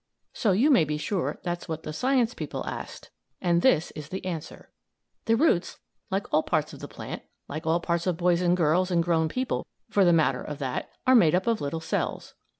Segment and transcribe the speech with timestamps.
[0.33, 4.25] So you may be sure that's what the science people asked, and this is the
[4.25, 4.71] answer:
[5.25, 5.77] The roots,
[6.09, 9.29] like all parts of the plant like all parts of boys and girls and grown
[9.29, 12.33] people, for the matter of that are made up of little cells.